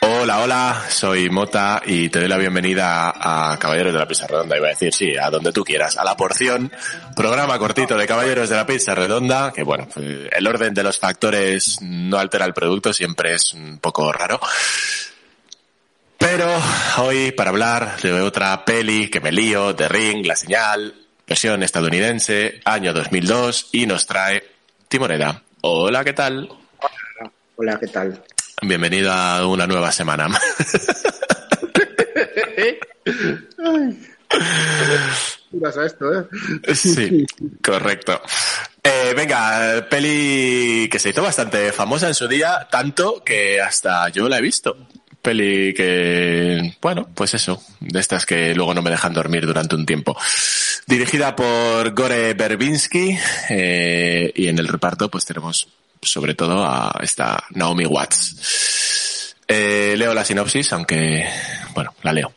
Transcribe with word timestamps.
Hola, 0.00 0.40
hola, 0.40 0.84
soy 0.88 1.30
Mota 1.30 1.82
y 1.84 2.08
te 2.08 2.20
doy 2.20 2.28
la 2.28 2.36
bienvenida 2.36 3.12
a 3.16 3.58
Caballeros 3.58 3.92
de 3.92 3.98
la 3.98 4.06
Pizza 4.06 4.26
Redonda, 4.26 4.56
iba 4.56 4.66
a 4.66 4.70
decir, 4.70 4.92
sí, 4.92 5.16
a 5.16 5.30
donde 5.30 5.52
tú 5.52 5.64
quieras, 5.64 5.96
a 5.96 6.04
la 6.04 6.16
porción, 6.16 6.70
programa 7.16 7.58
cortito 7.58 7.96
de 7.96 8.06
Caballeros 8.06 8.48
de 8.48 8.56
la 8.56 8.66
Pizza 8.66 8.94
Redonda, 8.94 9.52
que 9.52 9.62
bueno, 9.62 9.88
el 9.96 10.46
orden 10.46 10.74
de 10.74 10.82
los 10.82 10.98
factores 10.98 11.78
no 11.80 12.18
altera 12.18 12.44
el 12.44 12.52
producto, 12.52 12.92
siempre 12.92 13.34
es 13.34 13.54
un 13.54 13.78
poco 13.78 14.12
raro. 14.12 14.40
Pero 16.18 16.48
hoy 16.98 17.32
para 17.32 17.50
hablar 17.50 18.00
de 18.00 18.12
otra 18.20 18.64
peli 18.64 19.08
que 19.08 19.20
me 19.20 19.32
lío, 19.32 19.74
The 19.74 19.88
Ring, 19.88 20.26
La 20.26 20.36
Señal, 20.36 21.07
versión 21.28 21.62
estadounidense, 21.62 22.60
año 22.64 22.94
2002, 22.94 23.68
y 23.72 23.86
nos 23.86 24.06
trae 24.06 24.42
Timoreda. 24.88 25.42
Hola, 25.60 26.02
¿qué 26.02 26.14
tal? 26.14 26.48
Hola, 27.56 27.78
¿qué 27.78 27.86
tal? 27.86 28.24
Bienvenido 28.62 29.12
a 29.12 29.46
una 29.46 29.66
nueva 29.66 29.92
semana. 29.92 30.26
a 35.76 35.86
esto, 35.86 36.18
¿eh? 36.18 36.24
Sí, 36.74 37.26
correcto. 37.62 38.22
Eh, 38.82 39.12
venga, 39.14 39.86
peli 39.88 40.88
que 40.90 40.98
se 40.98 41.10
hizo 41.10 41.22
bastante 41.22 41.72
famosa 41.72 42.08
en 42.08 42.14
su 42.14 42.26
día, 42.26 42.66
tanto 42.70 43.22
que 43.22 43.60
hasta 43.60 44.08
yo 44.08 44.28
la 44.28 44.38
he 44.38 44.42
visto. 44.42 44.88
Peli 45.28 45.74
que, 45.74 46.74
bueno, 46.80 47.06
pues 47.14 47.34
eso, 47.34 47.62
de 47.80 48.00
estas 48.00 48.24
que 48.24 48.54
luego 48.54 48.72
no 48.72 48.80
me 48.80 48.88
dejan 48.88 49.12
dormir 49.12 49.44
durante 49.44 49.76
un 49.76 49.84
tiempo. 49.84 50.16
Dirigida 50.86 51.36
por 51.36 51.92
Gore 51.92 52.32
Berbinsky 52.32 53.18
eh, 53.50 54.32
y 54.34 54.48
en 54.48 54.58
el 54.58 54.68
reparto 54.68 55.10
pues 55.10 55.26
tenemos 55.26 55.68
sobre 56.00 56.32
todo 56.32 56.64
a 56.64 56.98
esta 57.02 57.44
Naomi 57.50 57.84
Watts. 57.84 59.34
Eh, 59.46 59.96
leo 59.98 60.14
la 60.14 60.24
sinopsis, 60.24 60.72
aunque, 60.72 61.28
bueno, 61.74 61.92
la 62.02 62.14
leo. 62.14 62.32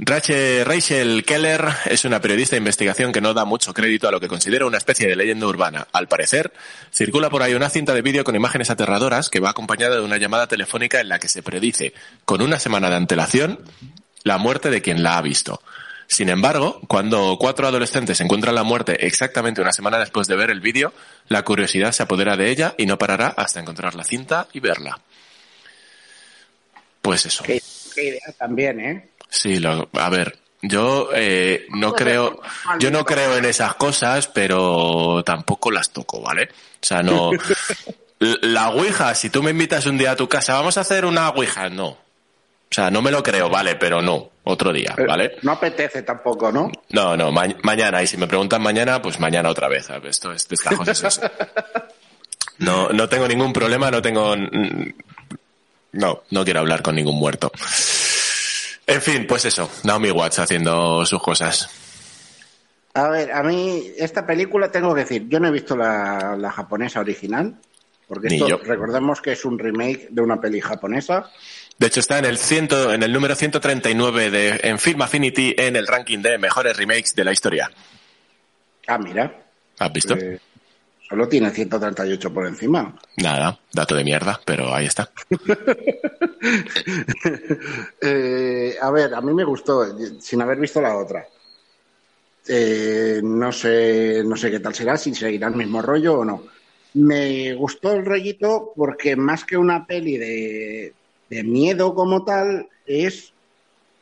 Rachel, 0.00 1.24
Keller 1.24 1.68
es 1.86 2.04
una 2.04 2.20
periodista 2.20 2.54
de 2.54 2.58
investigación 2.58 3.12
que 3.12 3.20
no 3.20 3.34
da 3.34 3.44
mucho 3.44 3.74
crédito 3.74 4.06
a 4.06 4.12
lo 4.12 4.20
que 4.20 4.28
considera 4.28 4.64
una 4.64 4.78
especie 4.78 5.08
de 5.08 5.16
leyenda 5.16 5.46
urbana. 5.48 5.88
Al 5.92 6.06
parecer, 6.06 6.52
circula 6.92 7.30
por 7.30 7.42
ahí 7.42 7.54
una 7.54 7.68
cinta 7.68 7.94
de 7.94 8.02
vídeo 8.02 8.22
con 8.22 8.36
imágenes 8.36 8.70
aterradoras 8.70 9.28
que 9.28 9.40
va 9.40 9.50
acompañada 9.50 9.96
de 9.96 10.02
una 10.02 10.16
llamada 10.16 10.46
telefónica 10.46 11.00
en 11.00 11.08
la 11.08 11.18
que 11.18 11.28
se 11.28 11.42
predice, 11.42 11.94
con 12.24 12.42
una 12.42 12.60
semana 12.60 12.90
de 12.90 12.96
antelación, 12.96 13.58
la 14.22 14.38
muerte 14.38 14.70
de 14.70 14.82
quien 14.82 15.02
la 15.02 15.18
ha 15.18 15.22
visto. 15.22 15.60
Sin 16.06 16.28
embargo, 16.28 16.80
cuando 16.86 17.36
cuatro 17.38 17.66
adolescentes 17.66 18.20
encuentran 18.20 18.54
la 18.54 18.62
muerte 18.62 19.04
exactamente 19.04 19.60
una 19.60 19.72
semana 19.72 19.98
después 19.98 20.28
de 20.28 20.36
ver 20.36 20.50
el 20.50 20.60
vídeo, 20.60 20.94
la 21.26 21.42
curiosidad 21.42 21.90
se 21.90 22.04
apodera 22.04 22.36
de 22.36 22.50
ella 22.50 22.74
y 22.78 22.86
no 22.86 22.98
parará 22.98 23.34
hasta 23.36 23.58
encontrar 23.58 23.96
la 23.96 24.04
cinta 24.04 24.46
y 24.52 24.60
verla. 24.60 25.00
Pues 27.02 27.26
eso. 27.26 27.42
Qué, 27.42 27.60
idea 27.96 28.32
también, 28.38 28.80
¿eh? 28.80 29.08
Sí, 29.28 29.58
lo, 29.58 29.88
a 29.92 30.08
ver, 30.10 30.38
yo 30.62 31.10
eh, 31.14 31.66
no 31.70 31.92
creo, 31.92 32.40
yo 32.80 32.90
no 32.90 33.04
creo 33.04 33.36
en 33.36 33.44
esas 33.44 33.74
cosas, 33.74 34.26
pero 34.26 35.22
tampoco 35.24 35.70
las 35.70 35.90
toco, 35.90 36.20
¿vale? 36.20 36.44
O 36.44 36.86
sea, 36.86 37.02
no. 37.02 37.30
La 38.20 38.70
Ouija, 38.70 39.14
si 39.14 39.30
tú 39.30 39.44
me 39.44 39.52
invitas 39.52 39.86
un 39.86 39.96
día 39.96 40.10
a 40.10 40.16
tu 40.16 40.28
casa, 40.28 40.54
vamos 40.54 40.76
a 40.76 40.80
hacer 40.80 41.04
una 41.04 41.28
Ouija, 41.28 41.68
no. 41.68 41.86
O 42.70 42.74
sea, 42.74 42.90
no 42.90 43.00
me 43.00 43.12
lo 43.12 43.22
creo, 43.22 43.48
vale, 43.48 43.76
pero 43.76 44.02
no, 44.02 44.30
otro 44.44 44.72
día, 44.72 44.94
¿vale? 45.06 45.36
No 45.42 45.52
apetece 45.52 46.02
tampoco, 46.02 46.50
¿no? 46.50 46.70
No, 46.90 47.16
no, 47.16 47.30
mañana, 47.30 48.02
y 48.02 48.06
si 48.06 48.16
me 48.16 48.26
preguntan 48.26 48.60
mañana, 48.60 49.00
pues 49.00 49.20
mañana 49.20 49.48
otra 49.48 49.68
vez. 49.68 49.88
Esto 50.04 50.32
es 50.32 50.48
no, 52.58 52.88
no 52.88 53.08
tengo 53.08 53.28
ningún 53.28 53.52
problema, 53.52 53.90
no 53.90 54.02
tengo. 54.02 54.34
No, 55.92 56.22
no 56.30 56.44
quiero 56.44 56.60
hablar 56.60 56.82
con 56.82 56.96
ningún 56.96 57.18
muerto. 57.18 57.50
En 58.88 59.02
fin, 59.02 59.26
pues 59.26 59.44
eso, 59.44 59.70
Naomi 59.84 60.10
Watts 60.10 60.38
haciendo 60.38 61.04
sus 61.04 61.22
cosas. 61.22 61.68
A 62.94 63.10
ver, 63.10 63.30
a 63.32 63.42
mí 63.42 63.92
esta 63.98 64.26
película 64.26 64.70
tengo 64.70 64.94
que 64.94 65.02
decir, 65.02 65.28
yo 65.28 65.38
no 65.38 65.48
he 65.48 65.50
visto 65.50 65.76
la, 65.76 66.50
japonesa 66.50 67.00
original, 67.00 67.54
porque 68.08 68.28
esto, 68.28 68.58
recordemos 68.64 69.20
que 69.20 69.32
es 69.32 69.44
un 69.44 69.58
remake 69.58 70.08
de 70.10 70.22
una 70.22 70.40
peli 70.40 70.62
japonesa. 70.62 71.30
De 71.76 71.86
hecho 71.86 72.00
está 72.00 72.18
en 72.18 72.24
el 72.24 72.38
ciento, 72.38 72.90
en 72.90 73.02
el 73.02 73.12
número 73.12 73.34
139 73.34 74.30
de 74.30 74.60
en 74.62 74.78
Film 74.78 75.02
Affinity 75.02 75.54
en 75.58 75.76
el 75.76 75.86
ranking 75.86 76.20
de 76.20 76.38
mejores 76.38 76.74
remakes 76.74 77.14
de 77.14 77.24
la 77.24 77.32
historia. 77.32 77.70
Ah, 78.86 78.96
mira. 78.96 79.44
¿Has 79.78 79.92
visto? 79.92 80.14
Eh, 80.14 80.40
solo 81.08 81.28
tiene 81.28 81.50
138 81.50 82.32
por 82.32 82.46
encima. 82.46 82.94
Nada, 83.16 83.58
dato 83.72 83.94
de 83.94 84.04
mierda, 84.04 84.40
pero 84.44 84.74
ahí 84.74 84.86
está. 84.86 85.10
Eh, 88.00 88.76
a 88.80 88.90
ver, 88.92 89.12
a 89.12 89.20
mí 89.20 89.34
me 89.34 89.42
gustó, 89.42 89.84
sin 90.20 90.40
haber 90.40 90.58
visto 90.58 90.80
la 90.80 90.96
otra. 90.96 91.26
Eh, 92.46 93.20
no 93.22 93.52
sé, 93.52 94.22
no 94.24 94.36
sé 94.36 94.50
qué 94.50 94.60
tal 94.60 94.74
será, 94.74 94.96
si 94.96 95.14
seguirá 95.14 95.48
el 95.48 95.56
mismo 95.56 95.82
rollo 95.82 96.20
o 96.20 96.24
no. 96.24 96.44
Me 96.94 97.52
gustó 97.54 97.92
el 97.92 98.06
rollito 98.06 98.72
porque 98.74 99.16
más 99.16 99.44
que 99.44 99.56
una 99.56 99.86
peli 99.86 100.16
de, 100.16 100.94
miedo 101.44 101.94
como 101.94 102.24
tal, 102.24 102.68
es 102.86 103.32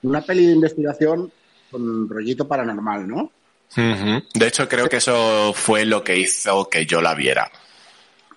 una 0.03 0.21
peli 0.21 0.47
de 0.47 0.53
investigación 0.53 1.33
con 1.71 2.09
rollito 2.09 2.47
paranormal, 2.47 3.09
¿no? 3.09 3.33
De 3.75 4.47
hecho, 4.47 4.69
creo 4.69 4.89
que 4.89 4.97
eso 4.97 5.53
fue 5.53 5.85
lo 5.85 6.03
que 6.03 6.17
hizo 6.17 6.69
que 6.69 6.87
yo 6.87 7.01
la 7.01 7.15
viera. 7.15 7.51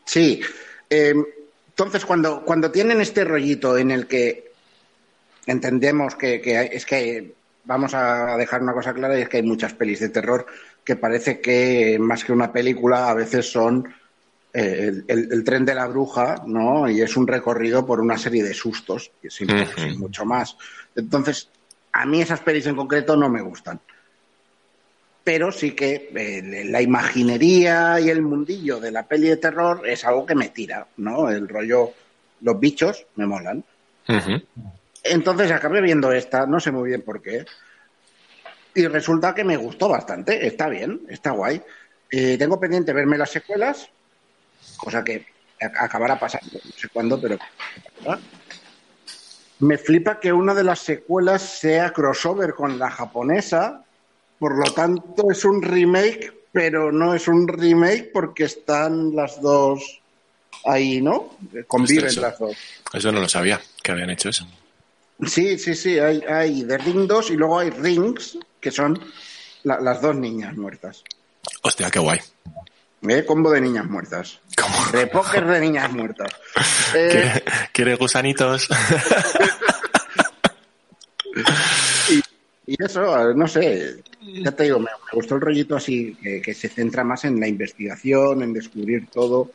Sí. 0.06 0.42
Eh, 0.90 1.14
entonces, 1.70 2.06
cuando, 2.06 2.44
cuando 2.44 2.72
tienen 2.72 3.00
este 3.00 3.24
rollito 3.24 3.78
en 3.78 3.92
el 3.92 4.08
que 4.08 4.52
entendemos 5.46 6.16
que, 6.16 6.42
es 6.72 6.86
que 6.86 7.34
vamos 7.64 7.94
a 7.94 8.36
dejar 8.38 8.62
una 8.62 8.74
cosa 8.74 8.94
clara 8.94 9.18
y 9.18 9.22
es 9.22 9.30
que 9.30 9.38
hay 9.38 9.44
muchas 9.44 9.74
pelis 9.74 10.00
de 10.00 10.10
terror 10.10 10.46
que 10.84 10.96
parece 10.96 11.40
que 11.40 11.98
más 12.00 12.24
que 12.24 12.34
una 12.34 12.52
película 12.52 13.10
a 13.10 13.14
veces 13.14 13.50
son 13.50 13.94
eh, 14.52 15.04
el, 15.08 15.44
tren 15.44 15.64
de 15.64 15.76
la 15.76 15.88
bruja, 15.88 16.44
¿no? 16.48 16.90
Y 16.90 17.02
es 17.02 17.16
un 17.16 17.28
recorrido 17.28 17.86
por 17.86 18.00
una 18.00 18.18
serie 18.18 18.44
de 18.44 18.54
sustos, 18.54 19.12
y 19.22 19.30
sin, 19.30 19.48
mucho 20.00 20.26
más. 20.26 20.58
Entonces, 20.96 21.50
a 21.94 22.06
mí 22.06 22.22
esas 22.22 22.40
pelis 22.40 22.66
en 22.66 22.76
concreto 22.76 23.16
no 23.16 23.30
me 23.30 23.42
gustan 23.42 23.80
pero 25.30 25.52
sí 25.52 25.74
que 25.74 26.10
eh, 26.16 26.66
la 26.66 26.82
imaginería 26.82 28.00
y 28.00 28.10
el 28.10 28.24
mundillo 28.24 28.80
de 28.80 28.90
la 28.90 29.04
peli 29.04 29.28
de 29.28 29.38
terror 29.38 29.88
es 29.88 30.04
algo 30.04 30.26
que 30.26 30.34
me 30.34 30.50
tira, 30.50 30.88
¿no? 30.98 31.30
El 31.30 31.48
rollo, 31.48 31.94
los 32.42 32.60
bichos 32.60 33.06
me 33.16 33.28
molan. 33.28 33.64
Entonces 35.04 35.52
acabé 35.52 35.82
viendo 35.82 36.12
esta, 36.12 36.48
no 36.48 36.60
sé 36.60 36.72
muy 36.72 36.90
bien 36.90 37.04
por 37.04 37.22
qué, 37.22 37.46
y 38.74 38.88
resulta 38.88 39.36
que 39.36 39.44
me 39.44 39.56
gustó 39.56 39.88
bastante, 39.88 40.48
está 40.48 40.68
bien, 40.68 41.02
está 41.10 41.30
guay. 41.30 41.62
Eh, 42.10 42.36
tengo 42.40 42.60
pendiente 42.60 42.92
verme 42.92 43.16
las 43.16 43.30
secuelas, 43.30 43.88
cosa 44.78 45.04
que 45.04 45.28
acabará 45.60 46.20
pasando, 46.20 46.58
no 46.66 46.72
sé 46.76 46.90
cuándo, 46.90 47.22
pero... 47.22 47.38
Me 49.60 49.78
flipa 49.78 50.20
que 50.20 50.34
una 50.34 50.56
de 50.56 50.64
las 50.64 50.80
secuelas 50.80 51.44
sea 51.44 51.94
crossover 51.94 52.56
con 52.56 52.80
la 52.80 52.90
japonesa, 52.90 53.84
por 54.40 54.58
lo 54.58 54.74
tanto, 54.74 55.30
es 55.32 55.44
un 55.46 55.62
remake, 55.62 56.34
pero 56.52 56.92
no 56.92 57.14
es 57.14 57.28
un 57.28 57.48
remake 57.48 58.10
porque 58.14 58.46
están 58.46 59.16
las 59.16 59.42
dos 59.42 60.02
ahí, 60.66 61.02
¿no? 61.02 61.38
Conviven 61.68 62.22
las 62.22 62.40
dos. 62.40 62.58
Eso 62.94 63.12
no 63.12 63.20
lo 63.20 63.30
sabía, 63.30 63.62
que 63.84 63.92
habían 63.92 64.10
hecho 64.10 64.30
eso. 64.30 64.48
Sí, 65.26 65.58
sí, 65.58 65.76
sí. 65.76 66.00
Hay, 66.00 66.22
hay 66.22 66.64
The 66.64 66.78
Ring 66.78 67.08
2 67.08 67.32
y 67.32 67.36
luego 67.36 67.60
hay 67.60 67.70
Rings, 67.70 68.38
que 68.60 68.72
son 68.72 69.00
las 69.64 70.02
dos 70.02 70.16
niñas 70.16 70.56
muertas. 70.56 71.04
Hostia, 71.62 71.92
qué 71.92 72.00
guay. 72.00 72.20
¿Eh? 73.08 73.26
Combo 73.26 73.52
de 73.52 73.62
niñas 73.62 73.86
muertas. 73.86 74.40
¿Cómo? 74.58 74.76
De 74.92 75.08
póker 75.08 75.46
de 75.46 75.60
niñas 75.62 75.92
muertas. 75.92 76.32
Eh... 76.96 77.44
¿Quieres 77.72 77.98
gusanitos? 77.98 78.68
y, 82.70 82.84
eso, 82.84 83.34
no 83.34 83.48
sé, 83.48 84.04
ya 84.22 84.52
te 84.52 84.64
digo, 84.64 84.80
me, 84.80 84.90
gustó 85.12 85.36
el 85.36 85.42
rollito 85.42 85.76
así, 85.76 86.16
que, 86.22 86.54
se 86.54 86.70
centra 86.70 87.04
más 87.04 87.26
en 87.26 87.40
la 87.40 87.48
investigación, 87.48 88.44
en 88.44 88.54
descubrir 88.54 89.08
todo. 89.08 89.52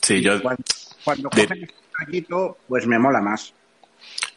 Sí, 0.00 0.20
yo. 0.22 0.40
Cuando, 0.42 1.28
coges 1.28 1.50
el 1.50 1.72
rollito, 1.92 2.58
pues 2.66 2.86
me 2.86 2.98
mola 2.98 3.20
más. 3.20 3.52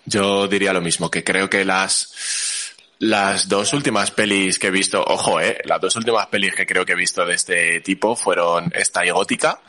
Yo 0.05 0.47
diría 0.47 0.73
lo 0.73 0.81
mismo, 0.81 1.09
que 1.09 1.23
creo 1.23 1.49
que 1.49 1.63
las, 1.63 2.75
las 2.99 3.47
dos 3.47 3.73
últimas 3.73 4.11
pelis 4.11 4.59
que 4.59 4.67
he 4.67 4.71
visto, 4.71 5.03
ojo, 5.03 5.39
eh, 5.39 5.59
las 5.65 5.79
dos 5.79 5.95
últimas 5.95 6.27
pelis 6.27 6.53
que 6.55 6.65
creo 6.65 6.85
que 6.85 6.93
he 6.93 6.97
visto 6.97 7.25
de 7.25 7.35
este 7.35 7.81
tipo 7.81 8.15
fueron 8.15 8.71
esta 8.73 9.05
y 9.05 9.09
Gótica 9.09 9.61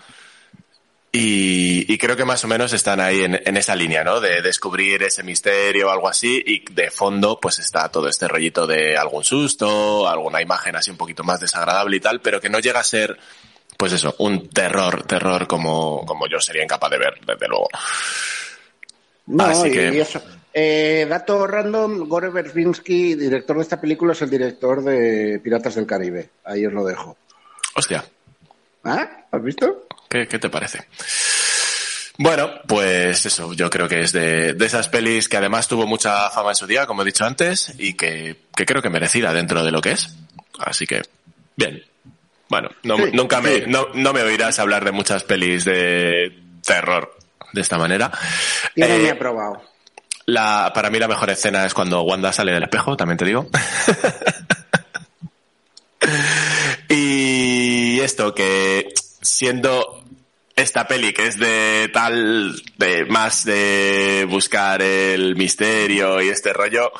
y, 1.20 1.99
creo 1.99 2.17
que 2.17 2.25
más 2.25 2.44
o 2.44 2.49
menos 2.49 2.73
están 2.73 3.00
ahí 3.00 3.23
en, 3.23 3.56
esa 3.56 3.75
línea, 3.75 4.05
¿no? 4.05 4.20
De 4.20 4.41
descubrir 4.41 5.03
ese 5.03 5.25
misterio 5.25 5.88
o 5.88 5.91
algo 5.91 6.09
así 6.09 6.43
y 6.47 6.73
de 6.73 6.91
fondo 6.91 7.41
pues 7.41 7.59
está 7.59 7.88
todo 7.88 8.09
este 8.09 8.29
rollito 8.29 8.67
de 8.67 8.97
algún 8.97 9.25
susto, 9.25 10.09
alguna 10.09 10.41
imagen 10.41 10.76
así 10.76 10.93
un 10.93 10.97
poquito 10.97 11.25
más 11.25 11.41
desagradable 11.41 11.97
y 11.97 12.00
tal, 12.00 12.20
pero 12.20 12.41
que 12.41 12.49
no 12.49 12.61
llega 12.61 12.79
a 12.79 12.85
ser 12.85 13.19
pues 13.76 13.93
eso, 13.93 14.15
un 14.19 14.49
terror, 14.49 15.05
terror 15.05 15.49
como, 15.49 16.05
como 16.06 16.29
yo 16.29 16.41
sería 16.41 16.62
incapaz 16.62 16.91
de 16.91 16.99
ver, 16.99 17.15
desde 17.26 17.49
luego. 17.49 17.69
No, 19.26 19.44
Así 19.44 19.71
que... 19.71 19.94
y 19.94 20.00
eso. 20.00 20.23
Eh, 20.55 21.06
dato 21.09 21.47
random, 21.47 22.09
Gore 22.09 22.31
Verbinski, 22.31 23.14
director 23.14 23.56
de 23.56 23.62
esta 23.62 23.81
película, 23.81 24.12
es 24.12 24.23
el 24.23 24.31
director 24.31 24.82
de 24.82 25.41
Piratas 25.43 25.75
del 25.75 25.87
Caribe. 25.87 26.31
Ahí 26.44 26.64
os 26.67 26.73
lo 26.73 26.85
dejo. 26.85 27.17
Hostia. 27.75 28.05
¿Ah? 28.85 29.26
¿Has 29.31 29.43
visto? 29.43 29.88
¿Qué, 30.08 30.26
qué 30.26 30.38
te 30.38 30.49
parece? 30.49 30.87
Bueno, 32.20 32.50
pues 32.66 33.25
eso, 33.26 33.52
yo 33.52 33.70
creo 33.70 33.88
que 33.88 34.00
es 34.00 34.12
de, 34.12 34.55
de, 34.55 34.66
esas 34.66 34.88
pelis 34.88 35.28
que 35.28 35.37
además 35.37 35.69
tuvo 35.69 35.87
mucha 35.87 36.28
fama 36.31 36.50
en 36.50 36.56
su 36.56 36.66
día, 36.66 36.84
como 36.84 37.02
he 37.02 37.05
dicho 37.05 37.25
antes, 37.25 37.72
y 37.78 37.94
que, 37.94 38.37
que 38.56 38.66
creo 38.66 38.82
que 38.82 38.90
merecida 38.90 39.32
dentro 39.32 39.62
de 39.62 39.70
lo 39.70 39.81
que 39.81 39.93
es. 39.93 40.16
Así 40.58 40.84
que, 40.84 41.02
bien. 41.56 41.84
Bueno, 42.49 42.70
no, 42.82 42.96
nunca 43.12 43.40
me, 43.40 43.66
no, 43.66 43.88
no, 43.94 44.12
me 44.12 44.22
oirás 44.22 44.58
hablar 44.58 44.84
de 44.84 44.90
muchas 44.90 45.22
pelis 45.22 45.64
de 45.64 46.37
terror 46.64 47.16
de 47.52 47.61
esta 47.61 47.78
manera. 47.78 48.11
Yo 48.75 48.88
no 48.88 48.99
me 48.99 49.04
he 49.04 49.08
eh, 49.11 49.14
probado. 49.14 49.62
La, 50.26 50.72
para 50.75 50.90
mí 50.90 50.99
la 50.99 51.08
mejor 51.08 51.31
escena 51.31 51.64
es 51.66 51.75
cuando 51.75 52.02
Wanda 52.02 52.32
sale 52.32 52.52
del 52.52 52.64
espejo, 52.64 52.96
también 52.96 53.19
te 53.19 53.26
digo. 53.26 53.49
y 56.88 58.00
esto, 58.00 58.34
que 58.34 58.88
siendo 59.20 59.98
esta 60.58 60.88
peli 60.88 61.12
que 61.12 61.26
es 61.26 61.38
de 61.38 61.88
tal, 61.93 62.60
de 62.76 63.05
más 63.06 63.44
de 63.44 64.26
buscar 64.28 64.82
el 64.82 65.37
misterio 65.37 66.20
y 66.20 66.28
este 66.28 66.52
rollo, 66.52 66.93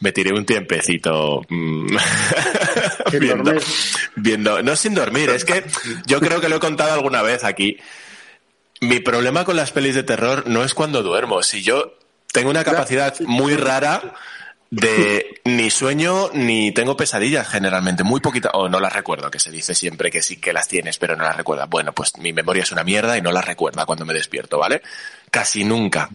me 0.00 0.12
tiré 0.12 0.32
un 0.32 0.44
tiempecito 0.44 1.42
mm, 1.48 1.96
viendo, 3.20 3.52
viendo, 4.16 4.62
no 4.62 4.76
sin 4.76 4.94
dormir, 4.94 5.30
es 5.30 5.44
que 5.44 5.64
yo 6.06 6.20
creo 6.20 6.40
que 6.40 6.48
lo 6.48 6.56
he 6.56 6.60
contado 6.60 6.92
alguna 6.92 7.22
vez 7.22 7.44
aquí. 7.44 7.78
Mi 8.80 8.98
problema 8.98 9.44
con 9.44 9.56
las 9.56 9.70
pelis 9.70 9.94
de 9.94 10.02
terror 10.02 10.44
no 10.48 10.64
es 10.64 10.74
cuando 10.74 11.02
duermo, 11.02 11.42
si 11.42 11.62
yo 11.62 11.96
tengo 12.32 12.50
una 12.50 12.64
capacidad 12.64 13.14
muy 13.20 13.54
rara 13.54 14.14
de 14.72 15.42
ni 15.44 15.68
sueño 15.68 16.30
ni 16.32 16.72
tengo 16.72 16.96
pesadillas 16.96 17.46
generalmente, 17.46 18.04
muy 18.04 18.20
poquita, 18.20 18.52
o 18.54 18.70
no 18.70 18.80
las 18.80 18.94
recuerdo, 18.94 19.30
que 19.30 19.38
se 19.38 19.50
dice 19.50 19.74
siempre 19.74 20.10
que 20.10 20.22
sí 20.22 20.36
que 20.38 20.54
las 20.54 20.66
tienes, 20.66 20.96
pero 20.96 21.14
no 21.14 21.24
las 21.24 21.36
recuerda. 21.36 21.66
Bueno, 21.66 21.92
pues 21.92 22.16
mi 22.16 22.32
memoria 22.32 22.62
es 22.62 22.72
una 22.72 22.82
mierda 22.82 23.18
y 23.18 23.20
no 23.20 23.32
las 23.32 23.44
recuerda 23.44 23.84
cuando 23.84 24.06
me 24.06 24.14
despierto, 24.14 24.58
¿vale? 24.58 24.80
Casi 25.30 25.64
nunca, 25.64 26.08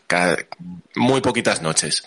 muy 0.96 1.22
poquitas 1.22 1.62
noches. 1.62 2.04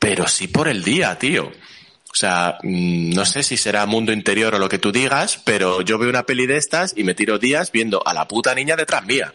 Pero 0.00 0.26
sí 0.26 0.48
por 0.48 0.66
el 0.66 0.82
día, 0.82 1.16
tío. 1.16 1.44
O 1.44 2.14
sea, 2.14 2.58
mm, 2.64 3.10
no 3.10 3.24
sé 3.24 3.44
si 3.44 3.56
será 3.56 3.86
mundo 3.86 4.12
interior 4.12 4.56
o 4.56 4.58
lo 4.58 4.68
que 4.68 4.78
tú 4.78 4.90
digas, 4.90 5.40
pero 5.44 5.80
yo 5.82 5.96
veo 5.96 6.10
una 6.10 6.26
peli 6.26 6.46
de 6.46 6.56
estas 6.56 6.92
y 6.96 7.04
me 7.04 7.14
tiro 7.14 7.38
días 7.38 7.70
viendo 7.70 8.02
a 8.04 8.12
la 8.12 8.26
puta 8.26 8.52
niña 8.52 8.74
detrás 8.74 9.04
mía. 9.04 9.32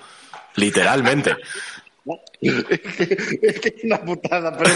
Literalmente. 0.55 1.37
es 2.41 3.59
que 3.61 3.75
es 3.77 3.83
una 3.85 4.03
putada, 4.03 4.57
pero 4.57 4.69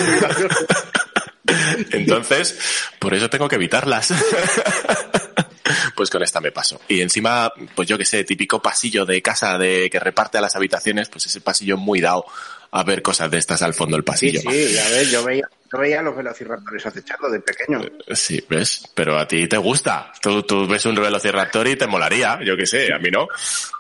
entonces, 1.91 2.59
por 2.99 3.13
eso 3.13 3.29
tengo 3.29 3.47
que 3.47 3.55
evitarlas. 3.55 4.13
pues 5.95 6.09
con 6.09 6.23
esta 6.23 6.41
me 6.41 6.51
paso. 6.51 6.81
Y 6.87 7.01
encima, 7.01 7.51
pues 7.75 7.87
yo 7.87 7.97
que 7.97 8.05
sé, 8.05 8.23
típico 8.23 8.61
pasillo 8.61 9.05
de 9.05 9.21
casa 9.21 9.57
de 9.57 9.89
que 9.89 9.99
reparte 9.99 10.37
a 10.37 10.41
las 10.41 10.55
habitaciones, 10.55 11.09
pues 11.09 11.25
ese 11.25 11.41
pasillo 11.41 11.77
muy 11.77 12.01
dado 12.01 12.25
a 12.71 12.83
ver 12.83 13.01
cosas 13.01 13.29
de 13.29 13.37
estas 13.37 13.61
al 13.61 13.73
fondo 13.73 13.97
del 13.97 14.03
pasillo. 14.03 14.39
Sí, 14.41 14.67
sí, 14.67 14.73
ya 14.73 14.89
ves, 14.89 15.11
yo 15.11 15.23
veía, 15.23 15.47
yo 15.71 15.79
veía 15.79 16.01
los 16.01 16.15
velociraptores 16.15 16.85
acechando 16.85 17.29
de 17.29 17.41
pequeño. 17.41 17.81
Sí, 18.13 18.43
ves, 18.49 18.89
pero 18.95 19.17
a 19.17 19.27
ti 19.27 19.47
te 19.47 19.57
gusta. 19.57 20.11
Tú, 20.21 20.43
tú 20.43 20.67
ves 20.67 20.85
un 20.85 20.95
velociraptor 20.95 21.67
y 21.67 21.75
te 21.75 21.87
molaría, 21.87 22.39
yo 22.43 22.55
que 22.55 22.65
sé, 22.65 22.93
a 22.93 22.99
mí 22.99 23.09
no. 23.11 23.27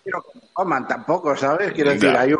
Pero 0.03 0.25
coman 0.51 0.87
tampoco, 0.87 1.35
¿sabes? 1.37 1.71
Quiero 1.71 1.91
decir, 1.91 2.09
hay 2.09 2.33
un 2.33 2.39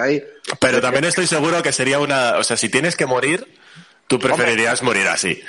ahí. 0.00 0.22
Pero 0.60 0.80
también 0.80 1.04
estoy 1.04 1.26
seguro 1.26 1.62
que 1.62 1.72
sería 1.72 2.00
una, 2.00 2.38
o 2.38 2.44
sea, 2.44 2.56
si 2.56 2.68
tienes 2.68 2.96
que 2.96 3.06
morir, 3.06 3.46
Tú 4.10 4.18
preferirías 4.18 4.82
morir 4.82 5.06
así. 5.06 5.40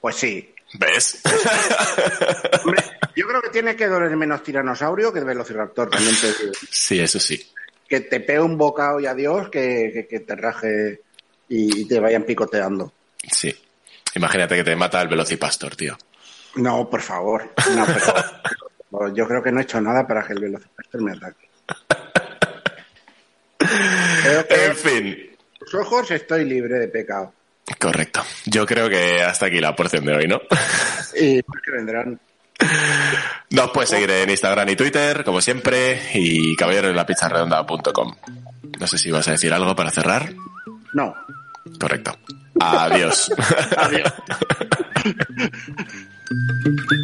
Pues 0.00 0.16
sí. 0.16 0.52
¿Ves? 0.74 1.20
yo 3.14 3.28
creo 3.28 3.40
que 3.40 3.50
tiene 3.50 3.76
que 3.76 3.86
doler 3.86 4.16
menos 4.16 4.42
tiranosaurio 4.42 5.12
que 5.12 5.20
el 5.20 5.24
velociraptor, 5.24 5.88
también 5.88 6.16
te 6.20 6.26
digo. 6.26 6.52
Sí, 6.68 6.98
eso 6.98 7.20
sí. 7.20 7.40
Que 7.88 8.00
te 8.00 8.18
pegue 8.18 8.40
un 8.40 8.58
bocado 8.58 8.98
y 8.98 9.06
adiós, 9.06 9.50
que, 9.50 10.08
que, 10.10 10.18
te 10.18 10.34
raje 10.34 11.02
y 11.48 11.86
te 11.86 12.00
vayan 12.00 12.24
picoteando. 12.24 12.92
Sí. 13.30 13.54
Imagínate 14.16 14.56
que 14.56 14.64
te 14.64 14.74
mata 14.74 15.00
el 15.00 15.06
velocipastor, 15.06 15.76
tío. 15.76 15.96
No, 16.56 16.90
por 16.90 17.02
favor. 17.02 17.52
No, 17.72 17.86
pero 18.90 19.14
yo 19.14 19.28
creo 19.28 19.44
que 19.44 19.52
no 19.52 19.60
he 19.60 19.62
hecho 19.62 19.80
nada 19.80 20.04
para 20.08 20.26
que 20.26 20.32
el 20.32 20.40
velocipastor 20.40 21.02
me 21.02 21.12
ataque. 21.12 21.48
en 24.48 24.74
fin. 24.74 25.36
Tus 25.56 25.72
ojos 25.74 26.10
estoy 26.10 26.44
libre 26.44 26.80
de 26.80 26.88
pecado. 26.88 27.32
Correcto. 27.82 28.22
Yo 28.46 28.64
creo 28.64 28.88
que 28.88 29.24
hasta 29.24 29.46
aquí 29.46 29.58
la 29.58 29.74
porción 29.74 30.04
de 30.04 30.14
hoy, 30.14 30.28
¿no? 30.28 30.40
Y 31.20 31.42
pues 31.42 31.62
que 31.64 31.72
vendrán. 31.72 32.20
Nos 33.50 33.70
puedes 33.72 33.90
seguir 33.90 34.08
en 34.08 34.30
Instagram 34.30 34.68
y 34.68 34.76
Twitter, 34.76 35.24
como 35.24 35.40
siempre, 35.40 36.00
y 36.14 36.54
caballero 36.54 36.90
en 36.90 36.96
la 36.96 37.04
pizza 37.04 37.28
redonda.com. 37.28 38.14
No 38.78 38.86
sé 38.86 38.98
si 38.98 39.10
vas 39.10 39.26
a 39.26 39.32
decir 39.32 39.52
algo 39.52 39.74
para 39.74 39.90
cerrar. 39.90 40.32
No. 40.92 41.12
Correcto. 41.80 42.16
Adiós. 42.60 43.32
Adiós. 43.76 44.12